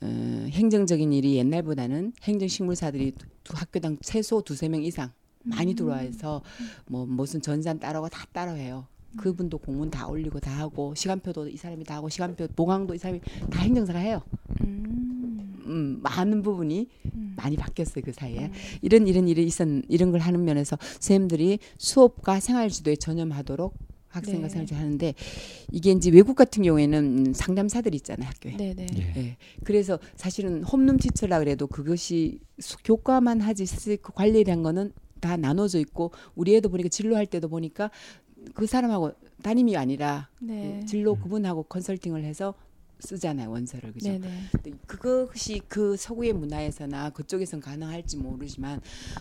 [0.00, 5.10] 어, 행정적인 일이 옛날보다는 행정식물사들이 두, 두 학교당 최소 두세 명 이상
[5.42, 5.76] 많이 음.
[5.76, 6.42] 들어와서
[6.86, 8.86] 뭐 무슨 전산 따라고 다 따라해요.
[9.16, 13.20] 그분도 공문 다 올리고 다 하고 시간표도 이 사람이 다 하고 시간표 보강도 이 사람이
[13.50, 14.22] 다 행정사가 해요.
[14.62, 15.21] 음.
[15.66, 17.34] 음, 많은 부분이 음.
[17.36, 18.46] 많이 바뀌었어요 그 사이에.
[18.46, 18.52] 음.
[18.82, 23.74] 이런 이런 일이 있었 이런 걸 하는 면에서 선생님들이 수업과 생활지도에 전념하도록
[24.08, 24.48] 학생과 네.
[24.50, 25.14] 생활지도 하는데
[25.70, 28.56] 이게 이제 외국 같은 경우에는 상담사들 있잖아요 학교에.
[28.56, 28.86] 네, 네.
[28.96, 29.12] 예.
[29.16, 29.36] 예.
[29.64, 35.78] 그래서 사실은 홈룸 티처라 그래도 그것이 수- 교과만 하지 사실 그 관리란 거는 다 나눠져
[35.78, 37.90] 있고 우리 애도 보니까 진로할 때도 보니까
[38.54, 40.80] 그 사람하고 담임이 아니라 네.
[40.80, 42.54] 그 진로 그분하고 컨설팅을 해서
[43.02, 44.10] 쓰잖아요 원서를 그죠?
[44.10, 44.28] 네, 네.
[44.52, 48.80] 근데 그것이 그 서구의 문화에서나 그쪽에선 가능할지 모르지만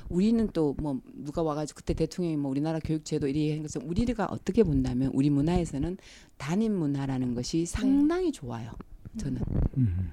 [0.09, 4.63] 우리는 또 뭐 누가 와가지고 그때 대통령이 뭐 우리나라 교육제도 이리 하는 것은 우리가 어떻게
[4.63, 5.97] 본다면 우리 문화에서는
[6.37, 8.71] 단임 문화라는 것이 상당히 좋아요.
[9.17, 9.41] 저는
[9.77, 10.11] 음.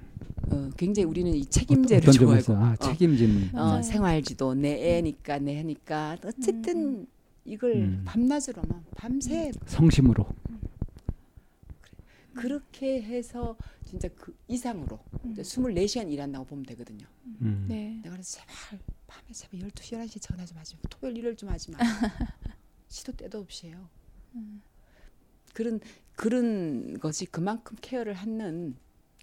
[0.51, 3.81] 어, 굉장히 우리는 이 책임제를 좋아하고 아, 어, 책임진 어, 맞아요.
[3.81, 7.07] 생활지도 내 애니까 내 하니까 어쨌든
[7.45, 8.01] 이걸 음.
[8.05, 10.25] 밤낮으로 막 밤새 성심으로.
[12.33, 15.33] 그렇게 해서 진짜 그 이상으로 음.
[15.35, 17.05] 24시간 일한다고 보면 되거든요.
[17.41, 17.65] 음.
[17.67, 17.99] 네.
[18.03, 20.81] 내가 그래서 제발 밤에 제발 12시 11시에 전화 좀 하지 마.
[20.89, 21.77] 토요일 일요일 좀 하지 마.
[22.87, 23.89] 시도 때도 없이 해요.
[24.35, 24.61] 음.
[25.53, 25.79] 그런
[26.15, 28.75] 그런 것이 그만큼 케어를 하는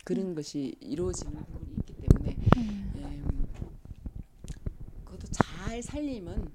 [0.04, 2.92] 그런 것이 이루어지는 부분이 있기 때문에 음.
[2.96, 3.46] 음,
[5.04, 6.52] 그것도 잘 살리면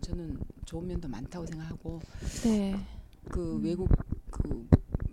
[0.00, 2.00] 저는 좋은 면도 많다고 생각하고
[2.44, 2.76] 네.
[3.28, 3.88] 그 외국
[4.30, 4.66] 그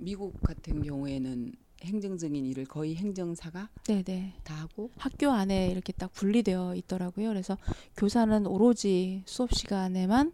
[0.09, 4.33] 미국 같은 경우에는 행정적인 일을 거의 행정사가 네, 네.
[4.43, 7.27] 다 하고 학교 안에 이렇게 딱 분리되어 있더라고요.
[7.29, 7.59] 그래서
[7.95, 10.33] 교사는 오로지 수업 시간에만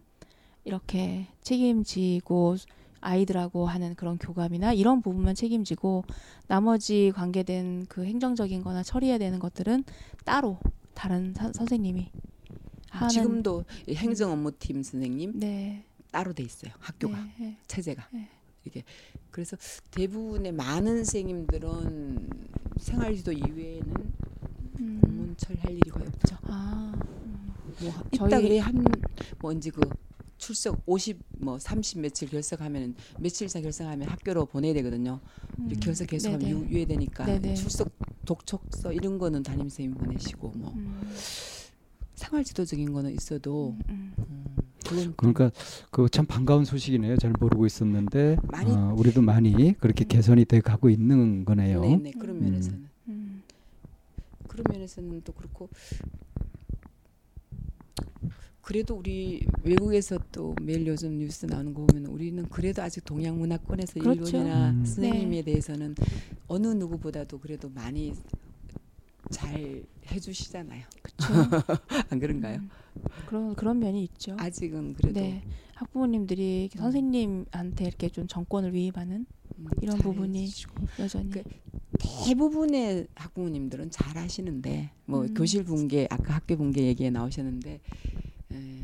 [0.64, 2.56] 이렇게 책임지고
[3.02, 6.04] 아이들하고 하는 그런 교감이나 이런 부분만 책임지고
[6.48, 9.84] 나머지 관계된 그 행정적인 거나 처리해야 되는 것들은
[10.24, 10.58] 따로
[10.94, 12.10] 다른 사- 선생님이
[12.88, 15.84] 하는 지금도 이 행정 업무팀 선생님 네.
[16.10, 17.58] 따로 돼 있어요 학교가 네.
[17.66, 18.30] 체제가 네.
[18.64, 18.82] 이게
[19.36, 19.58] 그래서
[19.90, 22.30] 대부분의 많은 선생님들은
[22.78, 23.94] 생활지도 이외에는
[24.80, 25.00] 음.
[25.02, 26.38] 공문철 할 일이 거의 없죠.
[26.44, 26.94] 아.
[27.26, 27.52] 음.
[27.82, 29.82] 뭐 있다 그래 한뭐 이제 그
[30.38, 35.20] 출석 50 뭐 30 며칠 결석하면 며칠 이상 결석하면 학교로 보내야 되거든요.
[35.58, 35.80] 이렇게 음.
[35.80, 36.50] 결석 계속하면 네네.
[36.52, 37.54] 유, 유예되니까 네네.
[37.56, 37.90] 출석
[38.24, 41.14] 독촉서 이런 거는 담임 선생님 보내시고 뭐 음.
[42.14, 43.76] 생활지도적인 거는 있어도
[44.92, 45.50] 음, 그건 그러니까
[45.90, 47.16] 그 참 반가운 소식이네요.
[47.16, 50.08] 잘 모르고 있었는데 많이- 어, 우리도 많이 그렇게 음.
[50.08, 51.80] 개선이 돼 가고 있는 거네요.
[51.82, 52.42] 네 네 그런 음.
[52.44, 53.42] 면에서는 음.
[54.48, 55.68] 그런 면에서는 또 그렇고
[58.62, 64.00] 그래도 우리 외국에서 또 매일 요즘 뉴스 나오는 거 보면 우리는 그래도 아직 동양 문화권에서
[64.00, 64.24] 그렇죠.
[64.38, 64.84] 일본이나 음.
[64.84, 65.42] 선생님에 네.
[65.42, 65.94] 대해서는
[66.48, 68.12] 어느 누구보다도 그래도 많이
[69.30, 70.82] 잘 해주시잖아요.
[71.02, 71.26] 그렇죠.
[72.10, 72.58] 안 그런가요?
[72.58, 72.70] 음,
[73.26, 74.36] 그런 그런 면이 있죠.
[74.38, 75.42] 아직은 그래도 네.
[75.74, 76.78] 학부모님들이 음.
[76.78, 79.26] 선생님한테 이렇게 좀 정권을 위임하는
[79.58, 80.74] 음, 이런 잘 부분이 해주시고.
[81.00, 81.42] 여전히 그-
[81.98, 85.34] 대부분의 학부모님들은 잘 하시는데 뭐 음.
[85.34, 87.80] 교실 붕괴 아까 학교 붕괴 얘기에 나오셨는데
[88.52, 88.82] 에,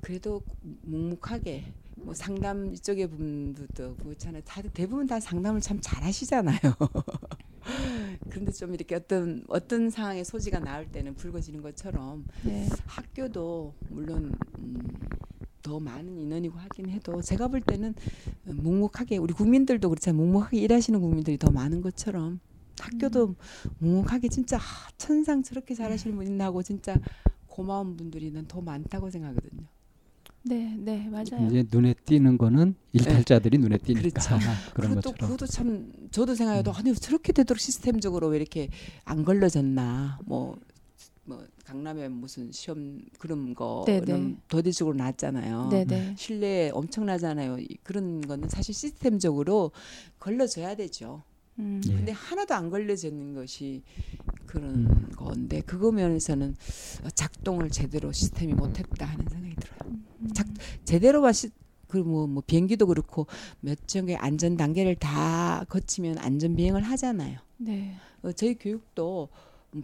[0.00, 0.42] 그래도
[0.82, 1.64] 묵묵하게
[1.96, 4.42] 뭐 상담 이쪽에 분들도 그렇잖아요.
[4.44, 6.58] 다들 대부분 다 상담을 참 잘하시잖아요.
[8.30, 12.68] 그런데 좀 이렇게 어떤 어떤 상황에 소지가 나올 때는 붉어지는 것처럼 네.
[12.86, 14.78] 학교도 물론 음,
[15.62, 17.94] 더 많은 인원이고 하긴 해도 제가 볼 때는
[18.44, 20.22] 묵묵하게 우리 국민들도 그렇잖아요.
[20.22, 22.40] 묵묵하게 일하시는 국민들이 더 많은 것처럼
[22.80, 23.34] 학교도
[23.78, 24.60] 묵묵하게 진짜 아,
[24.96, 26.96] 천상 저렇게 잘하시는 분 있나 하고 진짜
[27.46, 29.66] 고마운 분들이 난 더 많다고 생각하거든요.
[30.48, 31.46] 네, 네, 맞아요.
[31.48, 34.38] 이제 눈에 띄는 거는 일탈자들이 눈에 띄니까 그렇죠.
[34.74, 35.16] 그런 것처럼.
[35.18, 38.68] 그것도 참 저도 생각해도 아니 저렇게 되도록 시스템적으로 왜 이렇게
[39.04, 40.56] 안 걸러졌나 뭐.
[41.24, 44.36] 뭐 강남에 무슨 시험 그런 네, 거는 네.
[44.94, 45.68] 났잖아요.
[45.70, 46.14] 네, 네.
[46.16, 47.58] 신뢰 엄청나잖아요.
[47.58, 49.72] 이- 그런 거는 사실 시스템적으로
[50.18, 51.22] 걸러져야 되죠.
[51.58, 51.92] 음, 예.
[51.92, 53.82] 근데 하나도 안 걸려지는 것이
[54.48, 55.12] 그런 음.
[55.14, 56.56] 건데 그거 면에서는
[57.14, 59.78] 작동을 제대로 시스템이 못했다 하는 생각이 들어요.
[60.20, 60.32] 음.
[60.34, 60.46] 작-
[60.84, 61.32] 제대로만
[61.86, 63.26] 그뭐 뭐 비행기도 그렇고
[63.60, 67.38] 몇 정의 안전 단계를 다 거치면 안전 비행을 하잖아요.
[67.58, 67.94] 네.
[68.22, 69.28] 어, 저희 교육도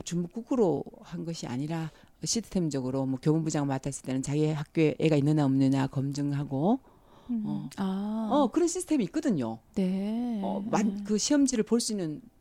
[0.04, 1.90] 중국으로 한 것이 아니라
[2.24, 6.80] 시스템적으로 뭐 교문부장 맡았을 때는 자기 학교에 애가 있느냐 없느냐 검증하고
[7.30, 7.42] 음.
[7.46, 7.68] 어.
[7.76, 9.58] 아, 어 그런 시스템이 있거든요.
[9.74, 10.40] 네.
[10.42, 12.33] 어, 만, 그 시험지를 볼 수 있는 그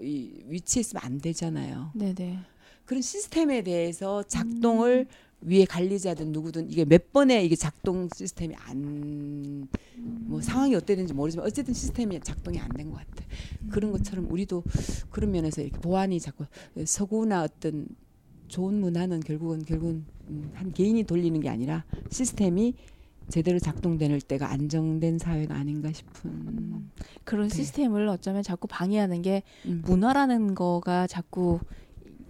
[0.00, 1.90] 이 위치에 있으면 안 되잖아요.
[1.94, 2.38] 네, 네.
[2.84, 5.06] 그런 시스템에 대해서 작동을
[5.42, 9.68] 위에 관리자든 누구든 이게 몇 번에 이게 작동 시스템이 안
[9.98, 13.24] 뭐 상황이 어땠는지 모르지만 어쨌든 시스템이 작동이 안 된 것 같아.
[13.70, 14.62] 그런 것처럼 우리도
[15.10, 16.44] 그런 면에서 이렇게 보안이 자꾸
[16.84, 17.86] 서구나 어떤
[18.48, 22.74] 좋은 문화는 결국은 결국은 음, 한 개인이 돌리는 게 아니라 시스템이
[23.28, 26.90] 제대로 작동될 때가 안정된 사회가 아닌가 싶은.
[27.24, 27.54] 그런 네.
[27.54, 29.82] 시스템을 어쩌면 자꾸 방해하는 게 음.
[29.84, 31.58] 문화라는 거가 자꾸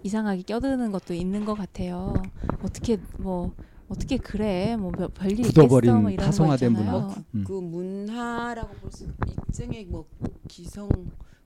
[0.03, 2.15] 이상하게 껴드는 것도 있는 것 같아요.
[2.63, 3.55] 어떻게 뭐
[3.89, 6.71] 어떻게 그래 뭐 별- 별일 굳어버린 있겠어 뭐 이런 거 있잖아요.
[6.73, 7.15] 문화.
[7.35, 7.45] 음.
[7.47, 9.07] 그 문화라고 볼 수
[9.49, 10.07] 일정의 뭐
[10.49, 10.89] 기성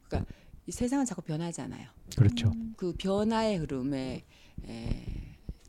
[0.08, 0.30] 그러니까
[0.66, 1.88] 이 세상은 자꾸 변하잖아요.
[2.16, 2.48] 그렇죠.
[2.54, 2.74] 음.
[2.76, 4.24] 그 변화의 흐름에
[4.68, 5.06] 에,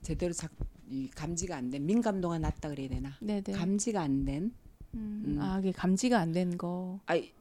[0.02, 0.52] 제대로 작,
[0.92, 3.12] 이 감지가 안 된 민감도가 낮다 그래야 되나?
[3.22, 3.54] 네네.
[3.54, 4.52] 감지가 안 된
[4.94, 5.38] 음, 음.
[5.40, 7.32] 아, 이게 감지가 안 된 거 아이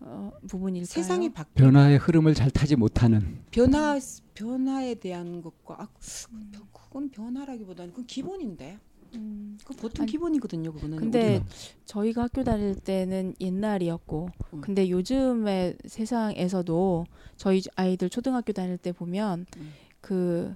[0.00, 0.86] 어, 부분일까요?
[0.86, 3.98] 세상이 바뀌 변화의 흐름을 잘 타지 못하는 변화
[4.34, 8.78] 변화에 대한 것과 아, 그- 그건 변화라기보다는 그건 기본인데.
[9.16, 10.72] 음, 그 보통 아니, 기본이거든요.
[10.72, 11.46] 그거는 근데 우리는.
[11.84, 14.60] 저희가 학교 다닐 때는 옛날이었고, 음.
[14.60, 19.72] 근데 요즘의 세상에서도 저희 아이들 초등학교 다닐 때 보면 음.
[20.00, 20.54] 그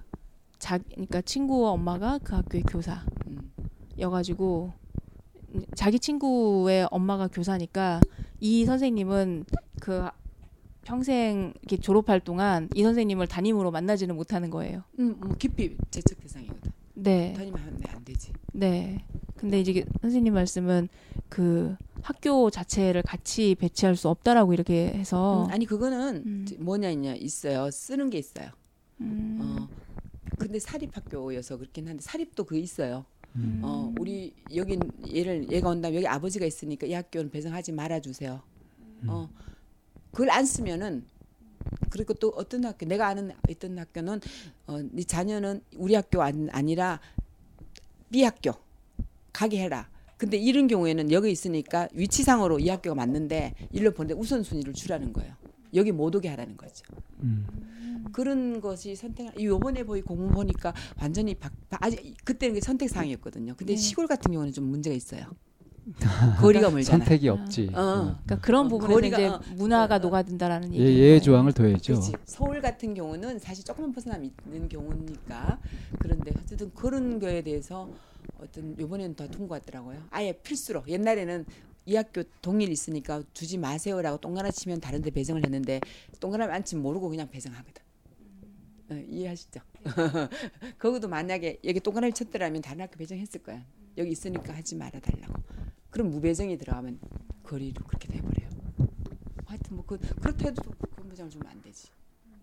[0.59, 3.03] 자, 그러니까 친구 엄마가 그 학교의 교사
[3.97, 4.71] 여가지고
[5.55, 5.61] 음.
[5.75, 8.01] 자기 친구의 엄마가 교사니까
[8.39, 9.45] 이 선생님은
[9.81, 10.07] 그
[10.83, 14.83] 평생 이렇게 졸업할 동안 이 선생님을 담임으로 만나지는 못하는 거예요.
[14.99, 16.71] 음, 뭐 깊이 제척 대상이거든.
[16.95, 17.33] 네.
[17.33, 18.33] 담임하면 안 되지.
[18.53, 19.05] 네.
[19.35, 20.89] 근데 이제 선생님 말씀은
[21.29, 26.45] 그 학교 자체를 같이 배치할 수 없다라고 이렇게 해서 음, 아니 그거는 음.
[26.59, 27.71] 뭐냐 있냐 있어요.
[27.71, 28.49] 쓰는 게 있어요.
[28.99, 29.67] 음, 어.
[30.37, 33.05] 근데 사립학교여서 그렇긴 한데 사립도 그 있어요.
[33.35, 33.61] 음.
[33.63, 34.81] 어, 우리 여긴
[35.13, 38.41] 얘를 얘가 온다면 여기 아버지가 있으니까 이 학교는 배정하지 말아 주세요.
[39.07, 39.29] 어.
[40.11, 41.05] 그걸 안 쓰면은
[41.89, 44.21] 그리고 또 어떤 학교 내가 아는 있던 학교는
[44.67, 46.99] 어, 네 자녀는 우리 학교 안, 아니라
[48.11, 48.53] B 학교
[49.31, 49.89] 가게 해라.
[50.17, 55.33] 근데 이런 경우에는 여기 있으니까 위치상으로 이 학교가 맞는데 일로 보는데 우선순위를 주라는 거예요.
[55.73, 56.83] 여기 못 오게 하라는 거죠.
[57.21, 57.45] 음.
[58.11, 59.39] 그런 것이 선택.
[59.41, 63.53] 요번에 보이 공문 보니까 완전히 바, 바- 아직 그때는 선택 사항이었거든요.
[63.55, 63.77] 근데 네.
[63.77, 65.23] 시골 같은 경우는 좀 문제가 있어요.
[66.39, 66.83] 거리가 멀잖아요.
[66.83, 67.33] 선택이 아.
[67.33, 67.69] 없지.
[67.73, 68.17] 어.
[68.23, 70.01] 그러니까 그런 어, 부분에서 거리가- 이제 어, 문화가 어, 어.
[70.01, 70.99] 녹아든다라는 예, 얘기.
[70.99, 71.93] 예의 조항을 둬야죠.
[71.93, 72.13] 그렇지.
[72.25, 75.59] 서울 같은 경우는 사실 조금만 벗어나면 있는 경우니까
[75.99, 77.89] 그런데 어쨌든 그런 거에 대해서
[78.39, 79.97] 어떤 요번에는 더 통과했더라고요.
[80.11, 81.45] 아예 필수로 옛날에는
[81.89, 85.81] 이 학교 동일 있으니까 주지 마세요라고 동그라미 치면 다른 데 배정을 했는데
[86.19, 87.83] 동그라미 안 치면 모르고 그냥 배정하거든.
[88.91, 89.59] 어, 이해하시죠?
[90.77, 93.65] 거기도 만약에 여기 동그라미 쳤더라면 다른 학교 배정했을 거야.
[93.97, 95.33] 여기 있으니까 하지 말아 달라고.
[95.89, 96.99] 그럼 무배정이 들어가면
[97.41, 98.49] 거리로 그렇게 돼 버려요.
[99.45, 100.61] 하여튼 뭐 그 그렇다 해도
[100.95, 101.87] 본부장을 주면 안 되지.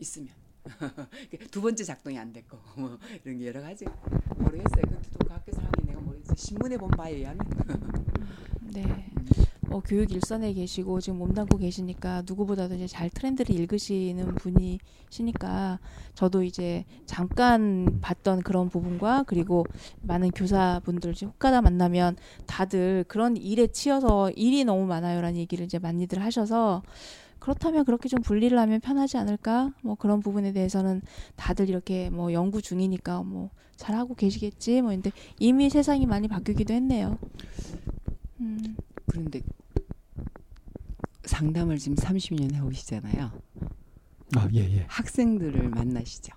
[0.01, 0.31] 있으면.
[1.53, 3.85] 두 번째 작동이 안 됐고 뭐 이런 게 여러 가지
[4.39, 4.83] 모르겠어요.
[4.83, 6.35] 그것도 그 학교 상황이 내가 모르겠어요.
[6.37, 7.39] 신문에 본 바에 의하면
[8.73, 8.83] 네.
[9.69, 15.81] 뭐 교육 일선에 계시고 지금 몸담고 계시니까 누구보다도 이제 잘 트렌드를 읽으시는 분이시니까
[16.15, 19.65] 저도 이제 잠깐 봤던 그런 부분과 그리고
[20.03, 26.23] 많은 교사분들 이제 혹가다 만나면 다들 그런 일에 치여서 일이 너무 많아요라는 얘기를 이제 많이들
[26.23, 26.83] 하셔서
[27.39, 29.73] 그렇다면 그렇게 좀 분리를 하면 편하지 않을까?
[29.83, 31.03] 뭐 그런 부분에 대해서는
[31.37, 34.81] 다들 이렇게 뭐 연구 중이니까 뭐 잘하고 계시겠지.
[34.83, 37.19] 뭐 근데 이미 세상이 많이 바뀌기도 했네요.
[38.41, 38.77] 음.
[39.07, 39.41] 그런데
[41.25, 43.33] 상담을 지금 30년 해오시잖아요.
[44.37, 44.85] 아, 예, 예.
[44.89, 46.33] 학생들을 만나시죠.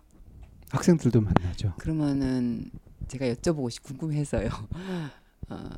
[0.69, 1.73] 학생들도 만나죠.
[1.77, 2.69] 그러면은
[3.07, 4.49] 제가 여쭤보고 싶 궁금해서요.
[5.49, 5.69] 어,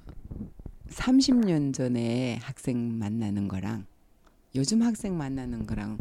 [0.90, 3.86] 30년 전에 학생 만나는 거랑
[4.56, 5.98] 요즘 학생 만나는 거랑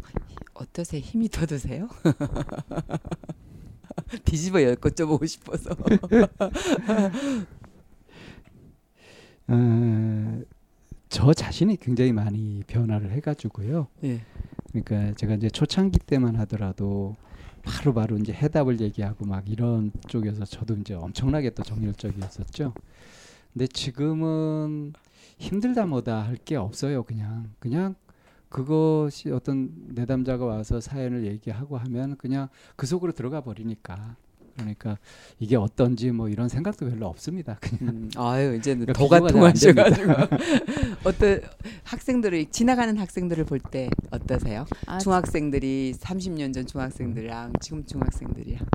[0.53, 1.01] 어떠세요?
[1.01, 1.87] 힘이 더 드세요?
[4.25, 5.69] 뒤집어 여쭤보고 싶어서.
[9.51, 10.41] 어,
[11.09, 13.87] 저 자신이 굉장히 많이 변화를 해가지고요.
[14.03, 14.21] 예.
[14.71, 17.17] 그러니까 제가 이제 초창기 때만 하더라도
[17.63, 22.73] 바로 바로 이제 해답을 얘기하고 막 이런 쪽에서 저도 이제 엄청나게 또 정열적이었었죠.
[23.53, 24.93] 근데 지금은
[25.37, 27.03] 힘들다 뭐다 할 게 없어요.
[27.03, 27.95] 그냥 그냥
[28.49, 34.15] 그것이 어떤 내담자가 와서 사연을 얘기하고 하면 그냥 그 속으로 들어가 버리니까
[34.55, 34.97] 그러니까
[35.39, 37.57] 이게 어떤지 뭐 이런 생각도 별로 없습니다.
[37.61, 40.11] 그냥 음, 아유 이제는 그러니까 도가 통하셔가지고
[41.03, 41.41] 어떤
[41.83, 44.65] 학생들을 지나가는 학생들을 볼 때 어떠세요?
[44.87, 48.65] 아, 중학생들이 30년 전 중학생들이랑 지금 중학생들이랑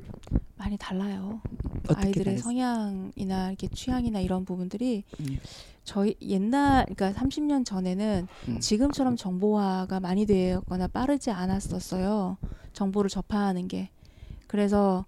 [0.57, 1.41] 많이 달라요.
[1.85, 2.43] 어떻게 아이들의 다르세요?
[2.43, 5.39] 성향이나 이렇게 취향이나 이런 부분들이 음.
[5.85, 8.61] 저희 옛날 그러니까 30년 전에는 음.
[8.61, 12.39] 지금처럼 정보화가 많이 되거나 빠르지 않았었어요.
[12.73, 13.91] 정보를 접하는 게.
[14.47, 15.05] 그래서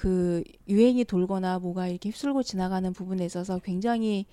[0.00, 4.24] 그 유행이 돌거나 뭐가 이렇게 휩쓸고 지나가는 부분에 있어서 굉장히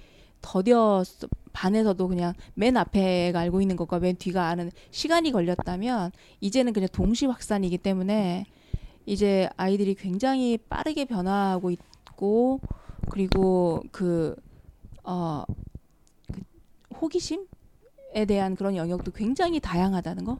[0.41, 1.03] 더뎌
[1.51, 7.25] 반에서도 그냥 맨 앞에가 알고 있는 것과 맨 뒤가 아는 시간이 걸렸다면 이제는 그냥 동시
[7.25, 8.45] 확산이기 때문에
[9.05, 12.61] 이제 아이들이 굉장히 빠르게 변화하고 있고
[13.09, 14.37] 그리고 그
[15.03, 15.43] 어,
[16.31, 16.41] 그
[17.01, 20.39] 호기심에 대한 그런 영역도 굉장히 다양하다는 거.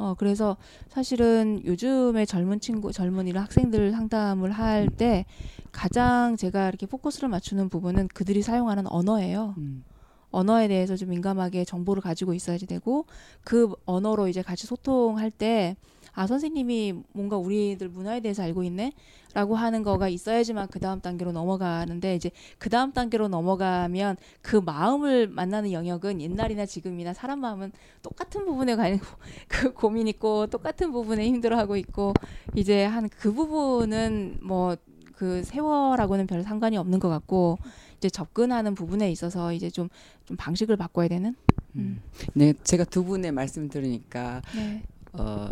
[0.00, 0.56] 어, 그래서
[0.88, 5.26] 사실은 요즘의 젊은 친구, 젊은 이런 학생들 상담을 할 때
[5.72, 9.54] 가장 제가 이렇게 포커스를 맞추는 부분은 그들이 사용하는 언어예요.
[9.58, 9.84] 음.
[10.30, 13.04] 언어에 대해서 좀 민감하게 정보를 가지고 있어야지 되고
[13.44, 15.76] 그 언어로 이제 같이 소통할 때
[16.12, 22.14] 아 선생님이 뭔가 우리들 문화에 대해서 알고 있네라고 하는 거가 있어야지만 그 다음 단계로 넘어가는데
[22.16, 28.76] 이제 그 다음 단계로 넘어가면 그 마음을 만나는 영역은 옛날이나 지금이나 사람 마음은 똑같은 부분에
[28.76, 29.06] 관그
[29.74, 32.12] 고민 있고 똑같은 부분에 힘들어하고 있고
[32.56, 34.76] 이제 한 그 부분은 뭐
[35.20, 37.58] 그 세월하고는 별 상관이 없는 것 같고
[37.98, 39.90] 이제 접근하는 부분에 있어서 이제 좀
[40.24, 41.34] 좀 방식을 바꿔야 되는.
[41.74, 42.00] 음.
[42.34, 44.82] 네, 제가 두 분의 말씀 들으니까 네.
[45.12, 45.50] 어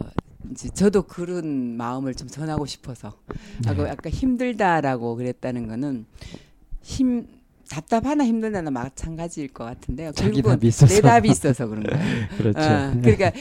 [0.50, 3.18] 이제 저도 그런 마음을 좀 전하고 싶어서
[3.64, 3.70] 네.
[3.70, 6.06] 아까 아까 힘들다라고 그랬다는 거는
[6.82, 7.26] 힘
[7.68, 10.12] 답답하나 힘들다나 마찬가지일 것 같은데요.
[10.12, 10.94] 자기 결국은 답이 있어서.
[10.94, 12.28] 내 답이 있어서 그런 거예요.
[12.38, 12.60] 그렇죠.
[12.60, 13.32] 어, 그러니까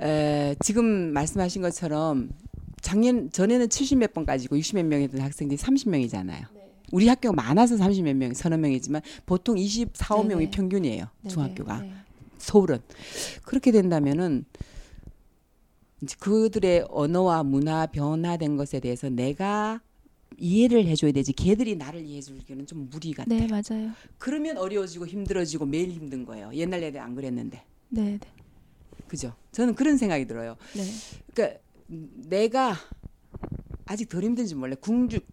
[0.00, 2.28] 에, 지금 말씀하신 것처럼
[2.82, 6.44] 작년 전에는 70 몇 번까지고 60 몇 명이던 학생들이 30명이잖아요.
[6.92, 10.50] 우리 학교가 많아서 30 몇 명, 서너 명이지만 보통 24, 5명이 네네.
[10.50, 11.06] 평균이에요.
[11.22, 11.78] 네, 중학교가.
[11.78, 11.94] 네, 네.
[12.38, 12.78] 서울은
[13.44, 14.44] 그렇게 된다면은
[16.04, 19.80] 이제 그들의 언어와 문화 변화된 것에 대해서 내가
[20.36, 23.28] 이해를 해줘야 되지 걔들이 나를 이해해주기는 좀 무리 같아.
[23.34, 23.90] 네, 요 맞아요.
[24.18, 26.50] 그러면 어려워지고 힘들어지고 매일 힘든 거예요.
[26.54, 28.18] 옛날 애들 안 그랬는데, 네, 네.
[29.08, 29.32] 그죠?
[29.52, 30.56] 저는 그런 생각이 들어요.
[30.74, 30.82] 네.
[31.32, 32.74] 그러니까 내가
[33.86, 35.24] 아직 덜 힘든지 몰래 궁죽.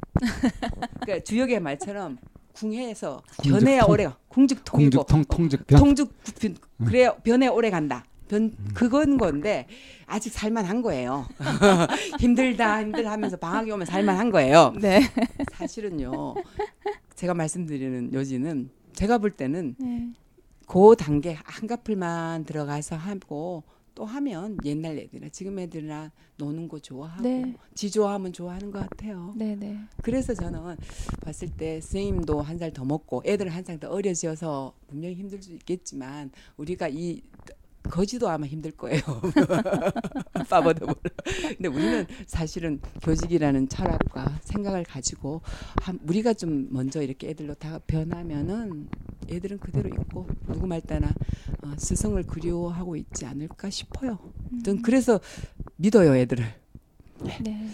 [1.02, 2.18] 그러니까 주역의 말처럼
[2.54, 3.92] 궁해서 변해야 궁죽통.
[3.92, 6.56] 오래 궁죽통이고 통죽 변 통죽 변-
[6.86, 8.06] 그래야 변해 오래 간다.
[8.32, 9.68] 변 그건 건데
[10.06, 11.28] 아직 살만한 거예요.
[12.20, 14.74] 힘들다 힘들다 하면서 방학이 오면 살만한 거예요.
[14.80, 15.02] 네.
[15.54, 16.36] 사실은요.
[17.16, 20.08] 제가 말씀드리는 요지는 제가 볼 때는 네.
[20.66, 23.64] 그 단계 한가풀만 들어가서 하고
[23.94, 27.54] 또 하면 옛날 애들이나 지금 애들이나 노는 거 좋아하고 네.
[27.76, 29.34] 지 좋아하면 좋아하는 것 같아요.
[29.36, 29.78] 네, 네.
[30.02, 30.78] 그래서 저는
[31.26, 35.52] 봤을 때 선생님도 한 살 더 먹고 애들 한 살 더 어려져서 분명히 힘들 수
[35.52, 37.22] 있겠지만 우리가 이
[37.84, 39.02] 거지도 아마 힘들 거예요.
[40.50, 40.96] 빠버더 몰라.
[41.58, 45.42] 근데 우리는 사실은 교직이라는 철학과 생각을 가지고
[45.82, 48.88] 한, 우리가 좀 먼저 이렇게 애들로 다 변하면은
[49.30, 51.08] 애들은 그대로 있고 누구 말따나
[51.64, 54.20] 어, 스승을 그리워하고 있지 않을까 싶어요.
[54.64, 55.20] 전 그래서
[55.78, 56.62] 믿어요 애들을.
[57.44, 57.70] 네.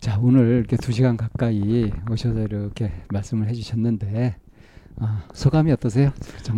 [0.00, 4.36] 자 오늘 이렇게 두 시간 가까이 오셔서 이렇게 말씀을 해주셨는데
[4.98, 6.10] 아, 소감이 어떠세요?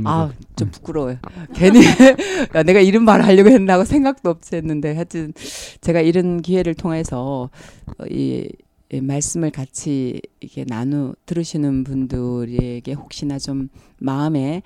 [0.07, 1.19] 아, 좀 부끄러워요.
[1.55, 1.81] 괜히
[2.55, 5.33] 야, 내가 이런 말을 하려고 했나 하고 생각도 없이 했는데 하여튼
[5.81, 7.51] 제가 이런 기회를 통해서
[7.99, 8.49] 어, 이,
[8.93, 13.69] 이 말씀을 같이 이렇게 나누 들으시는 분들에게 혹시나 좀
[13.99, 14.63] 마음에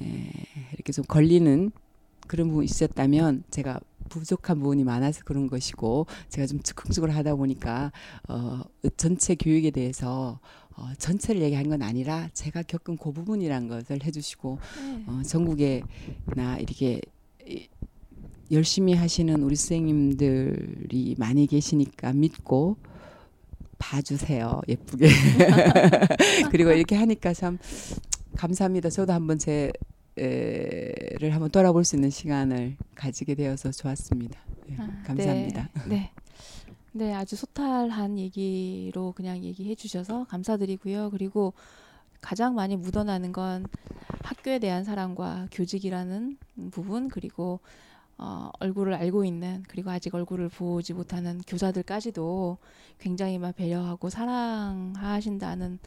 [0.00, 0.30] 에,
[0.72, 1.70] 이렇게 좀 걸리는
[2.26, 7.92] 그런 부분이 있었다면 제가 부족한 부분이 많아서 그런 것이고 제가 좀 즉흥적으로 하다 보니까
[8.28, 8.62] 어,
[8.96, 10.38] 전체 교육에 대해서
[10.76, 14.58] 어, 전체를 얘기한 건 아니라 제가 겪은 그 부분이란 것을 해주시고
[14.96, 15.04] 네.
[15.06, 17.00] 어, 전국에나 이렇게
[17.46, 17.68] 이-
[18.50, 22.76] 열심히 하시는 우리 선생님들이 많이 계시니까 믿고
[23.78, 25.08] 봐주세요 예쁘게
[26.50, 27.58] 그리고 이렇게 하니까 참
[28.36, 29.72] 감사합니다 저도 한번 제
[30.16, 35.88] 에를 한번 돌아볼 수 있는 시간을 가지게 되어서 좋았습니다 네, 아, 감사합니다 네.
[35.88, 36.10] 네.
[36.94, 41.10] 네, 아주 소탈한 얘기로 그냥 얘기해 주셔서 감사드리고요.
[41.10, 41.54] 그리고
[42.20, 43.66] 가장 많이 묻어나는 건
[44.22, 46.36] 학교에 대한 사랑과 교직이라는
[46.70, 47.60] 부분 그리고
[48.18, 52.58] 어, 얼굴을 알고 있는 그리고 아직 얼굴을 보지 못하는 교사들까지도
[52.98, 55.78] 굉장히 막 배려하고 사랑하신다는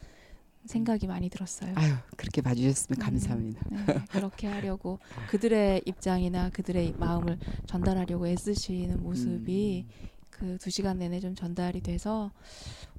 [0.66, 1.72] 생각이 많이 들었어요.
[1.76, 3.00] 아유 그렇게 봐주셨으면 음.
[3.00, 4.98] 감사합니다 네, 그렇게 하려고
[5.28, 10.15] 그들의 입장이나 그들의 마음을 전달하려고 애쓰시는 모습이 음.
[10.38, 12.30] 그 두 시간 내내 좀 전달이 돼서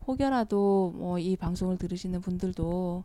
[0.07, 3.03] 혹여라도 뭐 이 방송을 들으시는 분들도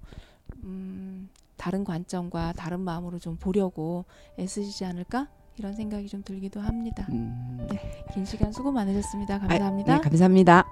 [0.64, 4.04] 음, 다른 관점과 다른 마음으로 좀 보려고
[4.38, 5.28] 애쓰시지 않을까
[5.58, 7.06] 이런 생각이 좀 들기도 합니다.
[7.10, 7.66] 음.
[8.14, 9.36] 긴 시간 수고 많으셨습니다.
[9.36, 9.94] 아, 감사합니다.
[9.96, 10.64] 네, 감사합니다.